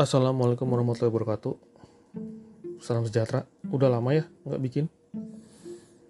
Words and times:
Assalamualaikum 0.00 0.64
warahmatullahi 0.64 1.12
wabarakatuh. 1.12 1.54
Salam 2.80 3.04
sejahtera. 3.04 3.44
Udah 3.68 3.92
lama 3.92 4.16
ya 4.16 4.24
nggak 4.48 4.62
bikin. 4.64 4.88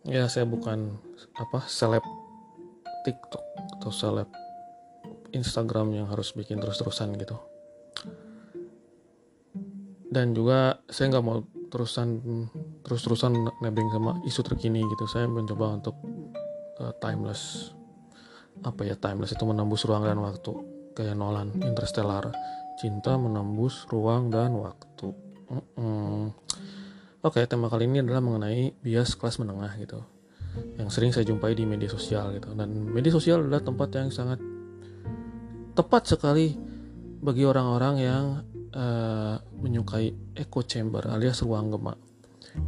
Ya 0.07 0.31
saya 0.31 0.47
bukan 0.47 0.95
apa 1.35 1.67
seleb 1.67 2.07
TikTok 3.03 3.43
atau 3.75 3.91
seleb 3.91 4.31
Instagram 5.35 5.91
yang 5.91 6.07
harus 6.07 6.31
bikin 6.39 6.63
terus-terusan 6.63 7.19
gitu. 7.19 7.35
Dan 10.07 10.39
juga 10.39 10.79
saya 10.87 11.11
nggak 11.11 11.27
mau 11.27 11.43
terusan 11.75 12.23
terus-terusan 12.87 13.35
nebeng 13.59 13.91
sama 13.91 14.23
isu 14.23 14.47
terkini 14.47 14.87
gitu. 14.87 15.11
Saya 15.11 15.27
mencoba 15.27 15.83
untuk 15.83 15.99
uh, 16.79 16.95
timeless 17.03 17.75
apa 18.63 18.87
ya 18.87 18.95
timeless 18.95 19.35
itu 19.35 19.43
menembus 19.43 19.83
ruang 19.83 20.07
dan 20.07 20.23
waktu 20.23 20.55
kayak 20.95 21.19
Nolan 21.19 21.59
Interstellar 21.67 22.31
cinta 22.81 23.21
menembus 23.21 23.85
ruang 23.93 24.33
dan 24.33 24.57
waktu. 24.57 25.13
Mm 25.53 25.65
-mm. 25.77 26.21
Oke, 27.21 27.45
tema 27.45 27.69
kali 27.69 27.85
ini 27.85 28.01
adalah 28.01 28.25
mengenai 28.25 28.73
bias 28.81 29.21
kelas 29.21 29.37
menengah 29.45 29.77
gitu, 29.77 30.01
yang 30.81 30.89
sering 30.89 31.13
saya 31.13 31.29
jumpai 31.29 31.53
di 31.53 31.69
media 31.69 31.93
sosial 31.93 32.33
gitu. 32.33 32.57
Dan 32.57 32.73
media 32.89 33.13
sosial 33.13 33.45
adalah 33.45 33.61
tempat 33.61 33.93
yang 33.93 34.09
sangat 34.09 34.41
tepat 35.77 36.17
sekali 36.17 36.57
bagi 37.21 37.45
orang-orang 37.45 37.95
yang 38.01 38.25
uh, 38.73 39.37
menyukai 39.61 40.33
echo 40.33 40.65
chamber 40.65 41.13
alias 41.13 41.45
ruang 41.45 41.69
gema, 41.69 41.93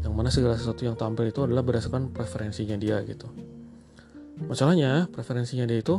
yang 0.05 0.13
mana 0.13 0.29
segala 0.29 0.61
sesuatu 0.61 0.85
yang 0.85 1.01
tampil 1.01 1.33
itu 1.33 1.41
adalah 1.49 1.65
berdasarkan 1.65 2.13
preferensinya 2.13 2.77
dia 2.77 3.01
gitu. 3.09 3.33
Masalahnya 4.45 5.09
preferensinya 5.09 5.65
dia 5.65 5.81
itu 5.81 5.97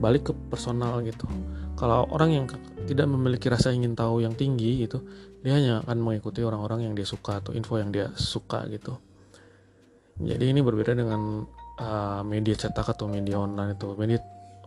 balik 0.00 0.28
ke 0.28 0.32
personal 0.48 1.04
gitu 1.04 1.28
kalau 1.76 2.08
orang 2.10 2.30
yang 2.32 2.44
tidak 2.88 3.06
memiliki 3.06 3.52
rasa 3.52 3.70
ingin 3.70 3.92
tahu 3.92 4.24
yang 4.24 4.32
tinggi 4.32 4.88
gitu 4.88 5.04
dia 5.46 5.54
hanya 5.54 5.84
akan 5.86 6.02
mengikuti 6.02 6.42
orang-orang 6.42 6.90
yang 6.90 6.94
dia 6.98 7.06
suka 7.06 7.38
atau 7.38 7.54
info 7.54 7.78
yang 7.78 7.94
dia 7.94 8.10
suka 8.18 8.66
gitu. 8.66 8.98
Jadi 10.18 10.50
ini 10.50 10.58
berbeda 10.58 10.90
dengan 10.96 11.46
uh, 11.78 12.22
media 12.26 12.58
cetak 12.58 12.96
atau 12.98 13.06
media 13.06 13.38
online 13.38 13.78
itu 13.78 13.94
media 13.94 14.18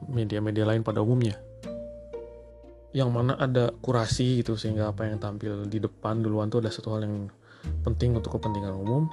media-media 0.08 0.64
lain 0.64 0.80
pada 0.80 1.04
umumnya. 1.04 1.36
Yang 2.96 3.10
mana 3.12 3.36
ada 3.36 3.76
kurasi 3.84 4.40
gitu 4.40 4.56
sehingga 4.56 4.88
apa 4.88 5.04
yang 5.04 5.20
tampil 5.20 5.68
di 5.68 5.84
depan 5.84 6.24
duluan 6.24 6.48
tuh 6.48 6.64
ada 6.64 6.72
satu 6.72 6.96
hal 6.96 7.04
yang 7.04 7.28
penting 7.84 8.16
untuk 8.16 8.40
kepentingan 8.40 8.72
umum. 8.72 9.12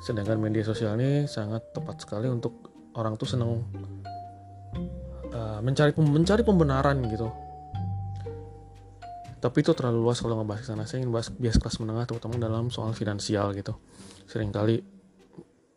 Sedangkan 0.00 0.40
media 0.40 0.64
sosial 0.64 0.96
ini 0.96 1.28
sangat 1.28 1.68
tepat 1.76 2.00
sekali 2.00 2.32
untuk 2.32 2.70
orang 2.96 3.20
tuh 3.20 3.28
senang 3.28 3.60
mencari 5.62 5.92
mencari 5.96 6.42
pembenaran 6.42 6.98
gitu. 7.06 7.28
Tapi 9.40 9.64
itu 9.64 9.72
terlalu 9.72 10.04
luas 10.04 10.20
kalau 10.20 10.36
ngebahas 10.36 10.68
sana. 10.68 10.84
Saya 10.84 11.00
ingin 11.00 11.16
bahas 11.16 11.32
bias 11.32 11.56
kelas 11.56 11.80
menengah 11.80 12.04
terutama 12.04 12.36
dalam 12.36 12.68
soal 12.68 12.92
finansial 12.92 13.56
gitu. 13.56 13.72
Seringkali 14.28 14.84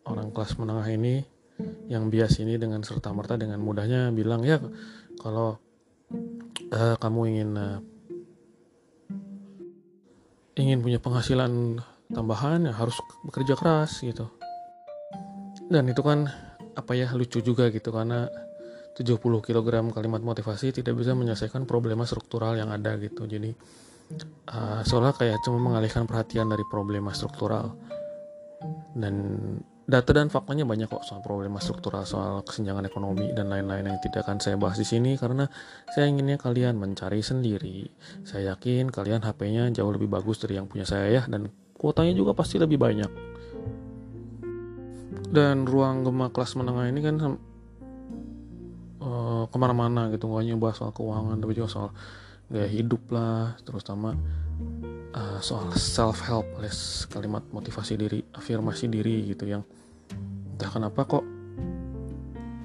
orang 0.04 0.28
kelas 0.36 0.60
menengah 0.60 0.84
ini 0.92 1.24
yang 1.88 2.12
bias 2.12 2.44
ini 2.44 2.60
dengan 2.60 2.84
serta 2.84 3.14
merta 3.16 3.40
dengan 3.40 3.62
mudahnya 3.62 4.12
bilang 4.12 4.44
ya 4.44 4.60
kalau 5.16 5.56
uh, 6.74 6.96
kamu 7.00 7.20
ingin 7.30 7.50
uh, 7.56 7.78
ingin 10.60 10.84
punya 10.84 11.00
penghasilan 11.00 11.80
tambahan 12.12 12.68
ya 12.68 12.74
harus 12.76 13.00
bekerja 13.24 13.56
keras 13.56 14.04
gitu. 14.04 14.28
Dan 15.72 15.88
itu 15.88 16.04
kan 16.04 16.28
apa 16.76 16.92
ya 16.92 17.08
lucu 17.16 17.40
juga 17.40 17.72
gitu. 17.72 17.88
Karena 17.88 18.28
70 18.94 19.18
kg 19.18 19.68
kalimat 19.90 20.22
motivasi 20.22 20.70
tidak 20.70 20.94
bisa 20.94 21.18
menyelesaikan 21.18 21.66
problema 21.66 22.06
struktural 22.06 22.54
yang 22.54 22.70
ada 22.70 22.94
gitu. 23.02 23.26
Jadi 23.26 23.50
uh, 24.54 24.80
seolah 24.86 25.12
kayak 25.18 25.42
cuma 25.42 25.58
mengalihkan 25.58 26.06
perhatian 26.06 26.46
dari 26.46 26.62
problema 26.70 27.10
struktural. 27.10 27.74
Dan 28.94 29.14
data 29.84 30.16
dan 30.16 30.32
faktanya 30.32 30.64
banyak 30.64 30.88
kok 30.88 31.04
soal 31.04 31.20
problema 31.20 31.60
struktural 31.60 32.08
soal 32.08 32.40
kesenjangan 32.40 32.88
ekonomi 32.88 33.36
dan 33.36 33.52
lain-lain 33.52 33.92
yang 33.92 34.00
tidak 34.00 34.24
akan 34.24 34.40
saya 34.40 34.56
bahas 34.56 34.80
di 34.80 34.86
sini 34.88 35.20
karena 35.20 35.44
saya 35.92 36.08
inginnya 36.08 36.40
kalian 36.40 36.78
mencari 36.78 37.20
sendiri. 37.20 37.90
Saya 38.24 38.56
yakin 38.56 38.88
kalian 38.88 39.20
HP-nya 39.26 39.68
jauh 39.74 39.92
lebih 39.92 40.08
bagus 40.08 40.40
dari 40.40 40.56
yang 40.56 40.70
punya 40.70 40.88
saya 40.88 41.10
ya 41.10 41.22
dan 41.28 41.52
kuotanya 41.76 42.16
juga 42.16 42.32
pasti 42.32 42.56
lebih 42.56 42.80
banyak. 42.80 43.10
Dan 45.34 45.66
ruang 45.66 46.06
gema 46.06 46.30
kelas 46.30 46.54
menengah 46.54 46.86
ini 46.88 47.00
kan 47.02 47.16
uh, 49.04 49.44
ke 49.46 49.56
mana-mana 49.60 50.08
gitu 50.10 50.26
nggak 50.26 50.40
hanya 50.40 50.56
bahas 50.56 50.80
soal 50.80 50.90
keuangan 50.96 51.36
tapi 51.36 51.52
juga 51.52 51.68
soal 51.68 51.88
gaya 52.48 52.68
hidup 52.68 53.00
lah 53.12 53.56
terutama 53.64 54.16
uh, 55.12 55.38
soal 55.44 55.68
self 55.76 56.24
help 56.24 56.48
alias 56.60 57.04
kalimat 57.12 57.44
motivasi 57.52 58.00
diri 58.00 58.20
afirmasi 58.32 58.88
diri 58.88 59.28
gitu 59.28 59.44
yang 59.48 59.62
entah 60.56 60.70
kenapa 60.72 61.04
kok 61.04 61.24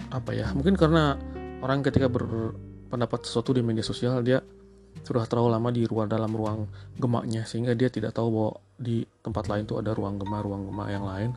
apa 0.10 0.32
ya 0.34 0.50
mungkin 0.58 0.74
karena 0.74 1.16
orang 1.62 1.86
ketika 1.86 2.10
berpendapat 2.10 3.28
sesuatu 3.28 3.54
di 3.54 3.62
media 3.62 3.86
sosial 3.86 4.24
dia 4.26 4.42
sudah 5.06 5.24
terlalu 5.30 5.50
lama 5.54 5.70
di 5.70 5.86
ruang 5.86 6.10
dalam 6.10 6.34
ruang 6.34 6.66
gemaknya 6.98 7.46
sehingga 7.46 7.78
dia 7.78 7.88
tidak 7.94 8.18
tahu 8.18 8.28
bahwa 8.34 8.54
di 8.76 9.06
tempat 9.22 9.46
lain 9.48 9.64
tuh 9.70 9.80
ada 9.80 9.94
ruang 9.94 10.18
gema 10.18 10.42
ruang 10.42 10.66
gema 10.66 10.86
yang 10.90 11.06
lain 11.06 11.32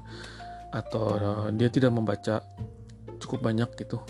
atau 0.72 1.04
uh, 1.20 1.48
dia 1.52 1.68
tidak 1.68 1.92
membaca 1.92 2.40
cukup 3.20 3.44
banyak 3.44 3.68
gitu 3.76 4.00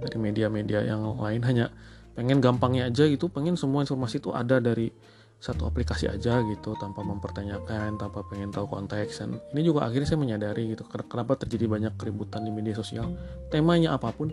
dari 0.00 0.16
media-media 0.20 0.84
yang 0.84 1.04
lain. 1.16 1.42
Hanya 1.44 1.72
pengen 2.16 2.40
gampangnya 2.40 2.88
aja 2.88 3.04
gitu 3.04 3.28
pengen 3.28 3.60
semua 3.60 3.84
informasi 3.84 4.24
itu 4.24 4.32
ada 4.32 4.56
dari 4.56 4.88
satu 5.36 5.68
aplikasi 5.68 6.08
aja 6.08 6.40
gitu 6.48 6.72
tanpa 6.80 7.04
mempertanyakan 7.04 8.00
tanpa 8.00 8.24
pengen 8.24 8.48
tahu 8.48 8.64
konteks. 8.72 9.20
Dan 9.20 9.36
ini 9.52 9.68
juga 9.68 9.84
akhirnya 9.84 10.08
saya 10.08 10.20
menyadari 10.20 10.72
gitu 10.72 10.88
kenapa 10.88 11.36
terjadi 11.36 11.68
banyak 11.68 11.92
keributan 12.00 12.42
di 12.44 12.50
media 12.52 12.72
sosial. 12.72 13.12
Temanya 13.52 14.00
apa 14.00 14.08
pun 14.16 14.32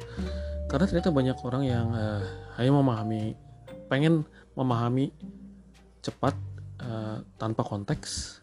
karena 0.71 0.85
ternyata 0.87 1.11
banyak 1.11 1.37
orang 1.43 1.63
yang 1.67 1.87
uh, 1.91 2.23
hanya 2.55 2.71
memahami 2.71 3.35
pengen 3.91 4.23
memahami 4.55 5.11
cepat 5.99 6.33
uh, 6.79 7.19
tanpa 7.35 7.67
konteks 7.67 8.39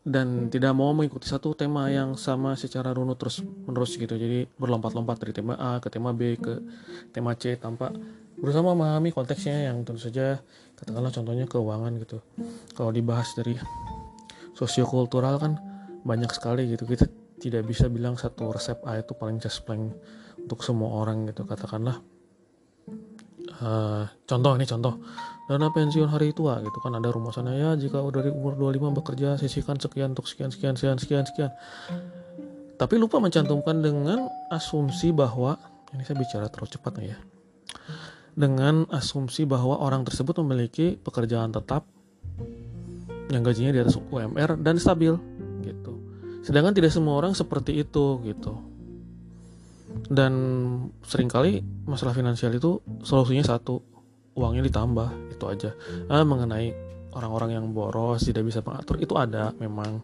dan 0.00 0.48
tidak 0.48 0.72
mau 0.72 0.96
mengikuti 0.96 1.28
satu 1.28 1.52
tema 1.52 1.92
yang 1.92 2.16
sama 2.16 2.56
secara 2.56 2.96
runut 2.96 3.20
terus 3.20 3.44
menerus 3.44 4.00
gitu. 4.00 4.16
Jadi 4.16 4.48
berlompat-lompat 4.56 5.20
dari 5.20 5.32
tema 5.36 5.60
A 5.60 5.76
ke 5.76 5.92
tema 5.92 6.16
B 6.16 6.40
ke 6.40 6.56
tema 7.12 7.36
C 7.36 7.60
tanpa 7.60 7.92
berusaha 8.40 8.64
memahami 8.64 9.12
konteksnya 9.12 9.68
yang 9.68 9.84
tentu 9.84 10.00
saja 10.08 10.40
katakanlah 10.80 11.12
contohnya 11.12 11.44
keuangan 11.44 11.92
gitu. 12.00 12.24
Kalau 12.72 12.88
dibahas 12.88 13.28
dari 13.36 13.60
sosiokultural 14.56 15.36
kan 15.36 15.60
banyak 16.00 16.32
sekali 16.32 16.72
gitu. 16.72 16.88
Kita 16.88 17.04
tidak 17.36 17.68
bisa 17.68 17.92
bilang 17.92 18.16
satu 18.16 18.56
resep 18.56 18.80
A 18.88 19.00
itu 19.00 19.12
paling 19.12 19.36
just 19.36 19.68
paling 19.68 19.92
untuk 20.40 20.64
semua 20.64 20.96
orang 21.04 21.28
gitu. 21.28 21.44
Katakanlah 21.44 22.00
uh, 23.60 24.04
contoh 24.26 24.52
ini 24.56 24.66
contoh. 24.66 24.94
Dana 25.50 25.66
pensiun 25.74 26.06
hari 26.06 26.30
tua 26.30 26.62
gitu 26.62 26.78
kan 26.78 26.94
ada 26.94 27.10
rumusannya 27.10 27.58
ya 27.58 27.70
jika 27.74 27.98
dari 28.14 28.30
umur 28.30 28.54
25 28.54 28.98
bekerja 29.02 29.34
sisihkan 29.34 29.82
sekian 29.82 30.14
untuk 30.14 30.30
sekian 30.30 30.54
sekian 30.54 30.78
sekian 30.78 30.94
sekian 30.94 31.24
sekian. 31.26 31.50
Tapi 32.78 32.94
lupa 32.96 33.18
mencantumkan 33.18 33.82
dengan 33.82 34.30
asumsi 34.46 35.10
bahwa 35.10 35.58
ini 35.90 36.06
saya 36.06 36.16
bicara 36.22 36.46
terlalu 36.46 36.70
cepat 36.70 36.92
nih 37.02 37.06
ya. 37.10 37.18
Dengan 38.38 38.86
asumsi 38.94 39.42
bahwa 39.42 39.82
orang 39.82 40.06
tersebut 40.06 40.38
memiliki 40.38 40.94
pekerjaan 40.94 41.50
tetap 41.50 41.82
yang 43.26 43.42
gajinya 43.42 43.74
di 43.74 43.80
atas 43.82 43.98
UMR 43.98 44.54
dan 44.62 44.78
stabil 44.78 45.18
gitu. 45.66 45.92
Sedangkan 46.46 46.78
tidak 46.78 46.94
semua 46.94 47.18
orang 47.18 47.34
seperti 47.34 47.82
itu 47.82 48.22
gitu 48.22 48.69
dan 50.10 50.32
sering 51.06 51.30
kali 51.30 51.62
masalah 51.86 52.14
finansial 52.14 52.54
itu 52.54 52.82
solusinya 53.02 53.46
satu 53.46 53.82
uangnya 54.34 54.66
ditambah 54.66 55.08
itu 55.34 55.44
aja. 55.46 55.70
Ah, 56.06 56.22
mengenai 56.22 56.72
orang-orang 57.14 57.58
yang 57.58 57.64
boros 57.74 58.22
tidak 58.22 58.46
bisa 58.46 58.62
mengatur 58.62 58.98
itu 59.02 59.14
ada 59.18 59.50
memang. 59.58 60.02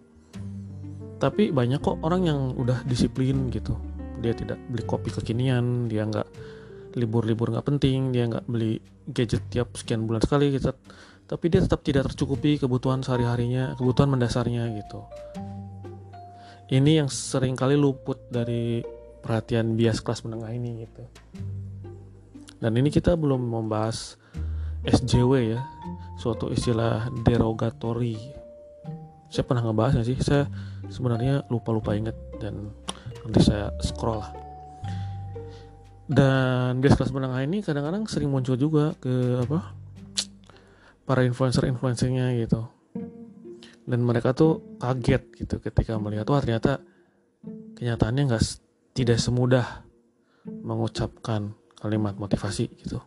Tapi 1.17 1.49
banyak 1.49 1.81
kok 1.81 2.03
orang 2.05 2.29
yang 2.29 2.41
udah 2.55 2.85
disiplin 2.85 3.49
gitu. 3.49 3.73
Dia 4.21 4.37
tidak 4.37 4.61
beli 4.69 4.85
kopi 4.85 5.09
kekinian 5.15 5.89
dia 5.89 6.05
nggak 6.05 6.29
libur-libur 6.97 7.53
nggak 7.53 7.67
penting 7.69 8.09
dia 8.11 8.25
nggak 8.25 8.49
beli 8.49 8.81
gadget 9.13 9.45
tiap 9.53 9.75
sekian 9.79 10.05
bulan 10.05 10.21
sekali 10.21 10.53
gitu. 10.55 10.75
Tapi 11.27 11.45
dia 11.51 11.59
tetap 11.63 11.83
tidak 11.83 12.13
tercukupi 12.13 12.63
kebutuhan 12.63 13.03
sehari-harinya 13.03 13.75
kebutuhan 13.75 14.13
mendasarnya 14.13 14.71
gitu. 14.79 15.03
Ini 16.67 17.03
yang 17.03 17.09
sering 17.11 17.55
kali 17.55 17.79
luput 17.79 18.27
dari 18.27 18.83
perhatian 19.27 19.75
bias 19.75 19.99
kelas 19.99 20.23
menengah 20.23 20.55
ini 20.55 20.87
gitu 20.87 21.03
dan 22.57 22.73
ini 22.79 22.89
kita 22.89 23.19
belum 23.19 23.53
membahas 23.53 24.17
SJW 24.87 25.59
ya, 25.59 25.61
suatu 26.17 26.49
istilah 26.55 27.11
derogatory. 27.27 28.17
Saya 29.29 29.45
pernah 29.45 29.67
ngebahasnya 29.67 30.07
sih, 30.07 30.17
saya 30.23 30.47
sebenarnya 30.89 31.45
lupa-lupa 31.51 31.93
inget 31.99 32.15
dan 32.39 32.71
nanti 33.27 33.41
saya 33.43 33.75
scroll 33.83 34.23
lah. 34.23 34.31
Dan 36.07 36.79
bias 36.79 36.95
kelas 36.95 37.11
menengah 37.11 37.43
ini 37.43 37.67
kadang-kadang 37.67 38.07
sering 38.07 38.31
muncul 38.31 38.55
juga 38.55 38.95
ke 39.03 39.43
apa 39.43 39.75
para 41.03 41.27
influencer-influencernya 41.27 42.35
gitu 42.47 42.67
dan 43.87 44.03
mereka 44.03 44.35
tuh 44.35 44.79
kaget 44.83 45.23
gitu 45.39 45.63
ketika 45.63 45.95
melihat 46.03 46.27
wah 46.27 46.43
ternyata 46.43 46.83
kenyataannya 47.79 48.27
nggak 48.27 48.43
tidak 48.97 49.21
semudah 49.21 49.85
mengucapkan 50.49 51.53
kalimat 51.77 52.17
motivasi 52.17 52.73
gitu. 52.81 52.99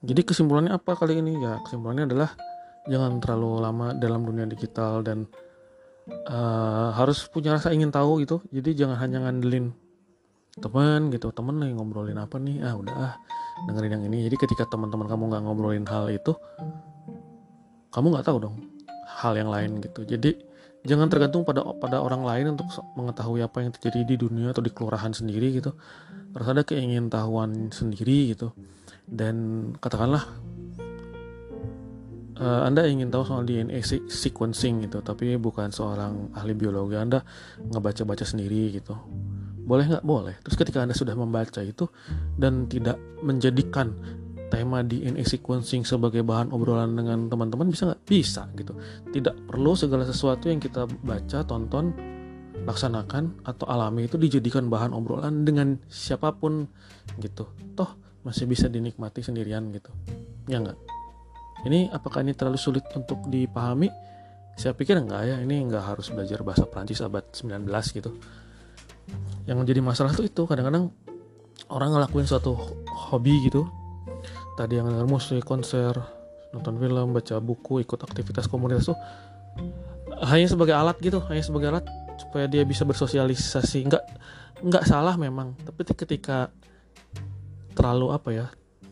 Jadi 0.00 0.24
kesimpulannya 0.24 0.72
apa 0.72 0.96
kali 0.96 1.20
ini? 1.20 1.36
Ya 1.36 1.60
kesimpulannya 1.60 2.08
adalah 2.08 2.32
jangan 2.88 3.20
terlalu 3.20 3.60
lama 3.60 3.92
dalam 3.92 4.24
dunia 4.24 4.48
digital 4.48 5.04
dan 5.04 5.28
uh, 6.24 6.94
harus 6.96 7.28
punya 7.28 7.52
rasa 7.60 7.68
ingin 7.74 7.92
tahu 7.92 8.24
gitu. 8.24 8.40
Jadi 8.48 8.78
jangan 8.78 8.96
hanya 8.96 9.28
ngandelin 9.28 9.76
teman 10.56 11.12
gitu. 11.12 11.28
Temen 11.34 11.60
nih 11.60 11.76
ngobrolin 11.76 12.16
apa 12.16 12.40
nih? 12.40 12.64
Ah 12.64 12.74
udah 12.78 12.94
ah 12.96 13.14
dengerin 13.68 14.00
yang 14.00 14.04
ini. 14.08 14.24
Jadi 14.30 14.36
ketika 14.40 14.64
teman-teman 14.70 15.04
kamu 15.04 15.22
nggak 15.34 15.42
ngobrolin 15.44 15.84
hal 15.84 16.08
itu 16.08 16.32
kamu 17.92 18.14
nggak 18.14 18.26
tahu 18.30 18.38
dong 18.40 18.56
hal 19.04 19.34
yang 19.34 19.50
lain 19.50 19.82
gitu. 19.82 20.06
Jadi 20.06 20.47
jangan 20.86 21.10
tergantung 21.10 21.42
pada 21.42 21.64
pada 21.78 21.98
orang 21.98 22.22
lain 22.22 22.54
untuk 22.54 22.70
mengetahui 22.94 23.42
apa 23.42 23.64
yang 23.64 23.70
terjadi 23.74 24.04
di 24.04 24.16
dunia 24.18 24.54
atau 24.54 24.62
di 24.62 24.70
kelurahan 24.70 25.10
sendiri 25.10 25.58
gitu 25.58 25.74
harus 26.36 26.48
ada 26.48 26.62
keingintahuan 26.62 27.72
sendiri 27.74 28.36
gitu 28.36 28.54
dan 29.08 29.68
katakanlah 29.80 30.28
uh, 32.38 32.62
Anda 32.64 32.86
ingin 32.86 33.10
tahu 33.10 33.26
soal 33.26 33.42
DNA 33.44 33.82
sequencing 34.08 34.86
gitu, 34.86 35.02
tapi 35.02 35.36
bukan 35.36 35.74
seorang 35.74 36.32
ahli 36.32 36.54
biologi, 36.54 36.96
Anda 36.96 37.22
ngebaca-baca 37.58 38.24
sendiri 38.24 38.78
gitu. 38.78 38.94
Boleh 39.68 39.84
nggak? 39.84 40.04
Boleh. 40.06 40.40
Terus 40.40 40.56
ketika 40.56 40.80
Anda 40.80 40.96
sudah 40.96 41.12
membaca 41.12 41.60
itu 41.60 41.92
dan 42.40 42.70
tidak 42.72 42.96
menjadikan 43.20 43.92
tema 44.58 44.82
DNA 44.82 45.22
sequencing 45.22 45.86
sebagai 45.86 46.26
bahan 46.26 46.50
obrolan 46.50 46.98
dengan 46.98 47.30
teman-teman 47.30 47.70
bisa 47.70 47.94
nggak? 47.94 48.02
Bisa 48.10 48.50
gitu. 48.58 48.74
Tidak 49.14 49.46
perlu 49.46 49.78
segala 49.78 50.02
sesuatu 50.02 50.50
yang 50.50 50.58
kita 50.58 50.90
baca, 51.06 51.46
tonton, 51.46 51.94
laksanakan 52.66 53.46
atau 53.46 53.70
alami 53.70 54.10
itu 54.10 54.18
dijadikan 54.18 54.66
bahan 54.66 54.90
obrolan 54.90 55.46
dengan 55.46 55.78
siapa 55.86 56.34
pun 56.34 56.66
gitu. 57.22 57.46
Toh 57.78 57.94
masih 58.26 58.50
bisa 58.50 58.66
dinikmati 58.66 59.22
sendirian 59.22 59.70
gitu. 59.70 59.94
Ya 60.50 60.58
nggak? 60.58 60.78
Ini 61.70 61.94
apakah 61.94 62.26
ini 62.26 62.34
terlalu 62.34 62.58
sulit 62.58 62.82
untuk 62.98 63.30
dipahami? 63.30 63.86
Saya 64.58 64.74
pikir 64.74 64.98
enggak 64.98 65.22
ya, 65.22 65.36
ini 65.38 65.62
enggak 65.62 65.86
harus 65.86 66.10
belajar 66.10 66.42
bahasa 66.42 66.66
Prancis 66.66 66.98
abad 66.98 67.22
19 67.30 67.62
gitu. 67.94 68.10
Yang 69.46 69.56
menjadi 69.62 69.80
masalah 69.86 70.10
tuh 70.10 70.26
itu 70.26 70.42
kadang-kadang 70.50 70.90
orang 71.70 71.94
ngelakuin 71.94 72.26
suatu 72.26 72.58
hobi 72.90 73.46
gitu. 73.46 73.70
Tadi 74.58 74.74
yang 74.74 74.90
denger 74.90 75.06
musik, 75.06 75.46
konser, 75.46 75.94
nonton 76.50 76.74
film, 76.82 77.14
baca 77.14 77.38
buku, 77.38 77.86
ikut 77.86 78.00
aktivitas 78.02 78.50
komunitas 78.50 78.90
tuh 78.90 78.98
hanya 80.26 80.50
sebagai 80.50 80.74
alat 80.74 80.98
gitu, 80.98 81.22
hanya 81.30 81.46
sebagai 81.46 81.70
alat 81.70 81.86
supaya 82.18 82.50
dia 82.50 82.66
bisa 82.66 82.82
bersosialisasi. 82.82 83.86
Enggak 83.86 84.02
enggak 84.58 84.84
salah 84.90 85.14
memang, 85.14 85.54
tapi 85.62 85.86
ketika 85.86 86.50
terlalu 87.78 88.10
apa 88.10 88.30
ya? 88.34 88.46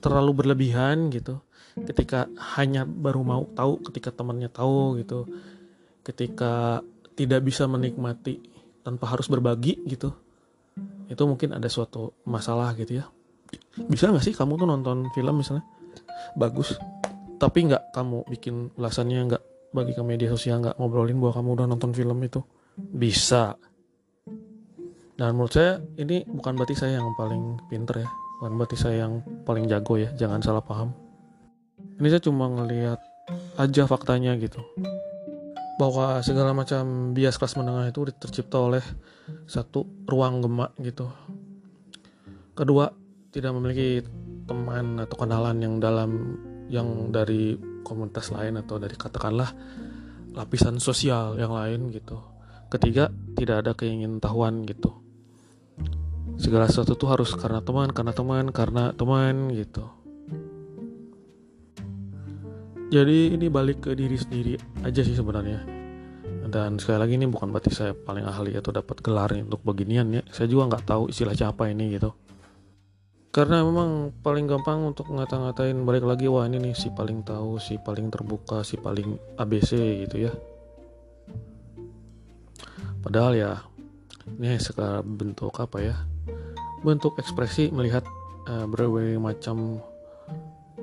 terlalu 0.07 0.31
berlebihan 0.39 1.11
gitu 1.11 1.43
ketika 1.77 2.31
hanya 2.57 2.87
baru 2.87 3.27
mau 3.27 3.43
tahu 3.59 3.83
ketika 3.91 4.15
temannya 4.15 4.47
tahu 4.47 5.03
gitu 5.03 5.27
ketika 6.07 6.81
tidak 7.19 7.43
bisa 7.43 7.67
menikmati 7.67 8.39
tanpa 8.87 9.11
harus 9.11 9.27
berbagi 9.27 9.83
gitu 9.85 10.15
itu 11.11 11.23
mungkin 11.27 11.59
ada 11.59 11.67
suatu 11.67 12.15
masalah 12.23 12.71
gitu 12.79 13.03
ya 13.03 13.11
bisa 13.87 14.09
nggak 14.09 14.25
sih 14.25 14.35
kamu 14.35 14.57
tuh 14.57 14.67
nonton 14.69 15.09
film 15.13 15.41
misalnya? 15.41 15.65
Bagus. 16.35 16.77
Tapi 17.37 17.69
nggak 17.69 17.93
kamu 17.93 18.25
bikin 18.33 18.73
ulasannya 18.81 19.21
nggak 19.29 19.43
bagi 19.77 19.93
ke 19.93 20.01
media 20.01 20.33
sosial 20.33 20.65
nggak 20.65 20.81
ngobrolin 20.81 21.21
bahwa 21.21 21.35
kamu 21.37 21.49
udah 21.61 21.67
nonton 21.69 21.93
film 21.93 22.17
itu? 22.25 22.41
Bisa. 22.77 23.57
Dan 25.17 25.37
menurut 25.37 25.53
saya 25.53 25.81
ini 25.97 26.25
bukan 26.29 26.57
berarti 26.57 26.77
saya 26.77 27.01
yang 27.01 27.13
paling 27.17 27.61
pinter 27.69 28.05
ya. 28.05 28.09
Bukan 28.41 28.53
berarti 28.57 28.77
saya 28.77 29.09
yang 29.09 29.25
paling 29.45 29.65
jago 29.69 29.97
ya. 29.97 30.13
Jangan 30.17 30.41
salah 30.45 30.65
paham. 30.65 30.93
Ini 31.97 32.09
saya 32.13 32.23
cuma 32.25 32.49
ngelihat 32.53 33.01
aja 33.57 33.89
faktanya 33.89 34.37
gitu. 34.37 34.61
Bahwa 35.77 36.21
segala 36.25 36.57
macam 36.57 37.13
bias 37.13 37.37
kelas 37.37 37.57
menengah 37.57 37.89
itu 37.89 38.01
tercipta 38.17 38.61
oleh 38.61 38.85
satu 39.49 39.85
ruang 40.09 40.45
gemak 40.45 40.73
gitu. 40.81 41.09
Kedua 42.57 42.89
tidak 43.37 43.53
memiliki 43.53 44.01
teman 44.49 44.97
atau 44.97 45.17
kenalan 45.21 45.61
yang 45.61 45.77
dalam 45.77 46.41
yang 46.73 47.13
dari 47.13 47.53
komunitas 47.85 48.33
lain 48.33 48.57
atau 48.57 48.81
dari 48.81 48.97
katakanlah 48.97 49.53
lapisan 50.33 50.81
sosial 50.81 51.37
yang 51.37 51.53
lain 51.53 51.93
gitu. 51.93 52.17
Ketiga 52.73 53.13
tidak 53.37 53.61
ada 53.61 53.73
keingintahuan 53.77 54.65
gitu. 54.65 55.05
Segala 56.41 56.65
sesuatu 56.65 56.97
tuh 56.97 57.13
harus 57.13 57.37
karena 57.37 57.61
teman 57.61 57.93
karena 57.93 58.13
teman 58.17 58.45
karena 58.57 58.83
teman 58.97 59.53
gitu. 59.53 59.85
Jadi 62.89 63.37
ini 63.37 63.53
balik 63.53 63.85
ke 63.85 63.91
diri 63.93 64.17
sendiri 64.17 64.57
aja 64.81 65.05
sih 65.05 65.13
sebenarnya. 65.13 65.61
Dan 66.47 66.81
sekali 66.81 66.99
lagi 67.05 67.15
ini 67.21 67.27
bukan 67.29 67.53
berarti 67.53 67.69
saya 67.75 67.93
paling 67.93 68.25
ahli 68.25 68.57
atau 68.57 68.73
dapat 68.73 69.03
gelar 69.05 69.29
untuk 69.37 69.61
beginian 69.61 70.09
ya. 70.09 70.23
Saya 70.33 70.49
juga 70.49 70.73
nggak 70.73 70.85
tahu 70.89 71.03
istilahnya 71.13 71.53
apa 71.53 71.69
ini 71.69 72.01
gitu 72.01 72.17
karena 73.37 73.61
memang 73.61 74.17
paling 74.25 74.49
gampang 74.49 74.81
untuk 74.81 75.13
ngata-ngatain 75.13 75.77
balik 75.85 76.09
lagi 76.09 76.25
wah 76.25 76.49
ini 76.49 76.57
nih 76.57 76.73
si 76.73 76.89
paling 76.89 77.21
tahu 77.21 77.61
si 77.61 77.77
paling 77.77 78.09
terbuka 78.09 78.65
si 78.65 78.81
paling 78.81 79.13
ABC 79.37 79.77
gitu 80.09 80.25
ya. 80.25 80.33
Padahal 83.05 83.37
ya 83.37 83.53
ini 84.41 84.57
sekarang 84.57 85.05
bentuk 85.21 85.53
apa 85.61 85.85
ya 85.85 86.01
bentuk 86.81 87.21
ekspresi 87.21 87.69
melihat 87.77 88.09
uh, 88.49 88.65
berbagai 88.65 89.21
macam 89.21 89.85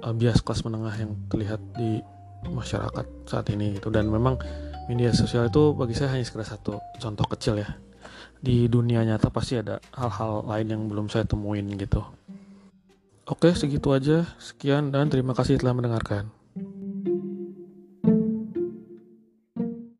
uh, 0.05 0.13
bias 0.13 0.45
kelas 0.45 0.61
menengah 0.61 0.93
yang 0.93 1.17
terlihat 1.33 1.57
di 1.73 2.05
masyarakat 2.53 3.25
saat 3.25 3.49
ini 3.49 3.81
gitu. 3.81 3.89
Dan 3.89 4.13
memang 4.13 4.37
media 4.85 5.09
sosial 5.09 5.49
itu 5.49 5.73
bagi 5.73 5.97
saya 5.97 6.13
hanya 6.13 6.29
sekedar 6.29 6.53
satu 6.53 6.77
contoh 7.01 7.25
kecil 7.33 7.65
ya. 7.65 7.81
Di 8.37 8.69
dunia 8.69 9.01
nyata 9.01 9.33
pasti 9.33 9.57
ada 9.57 9.81
hal-hal 9.97 10.45
lain 10.45 10.67
yang 10.69 10.81
belum 10.85 11.09
saya 11.09 11.25
temuin 11.25 11.65
gitu 11.81 12.05
oke 13.27 13.55
segitu 13.55 13.91
aja. 13.95 14.27
Sekian 14.39 14.91
dan 14.91 15.07
terima 15.07 15.31
kasih 15.33 15.59
telah 15.59 15.75
mendengarkan 15.75 16.42